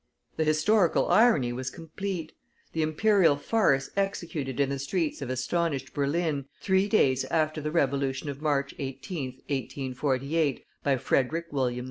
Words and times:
The 0.35 0.43
historical 0.45 1.09
irony 1.09 1.53
was 1.53 1.69
complete; 1.69 2.31
the 2.73 2.81
Imperial 2.81 3.35
farce 3.35 3.91
executed 3.95 4.59
in 4.59 4.69
the 4.69 4.79
streets 4.79 5.21
of 5.21 5.29
astonished 5.29 5.93
Berlin, 5.93 6.45
three 6.59 6.89
days 6.89 7.23
after 7.25 7.61
the 7.61 7.69
Revolution 7.69 8.27
of 8.27 8.41
March 8.41 8.75
18th, 8.79 9.37
1848, 9.47 10.65
by 10.83 10.97
Frederick 10.97 11.45
William 11.51 11.79
IV. 11.79 11.79